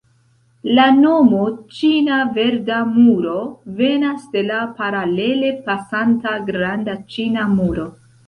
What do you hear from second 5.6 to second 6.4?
pasanta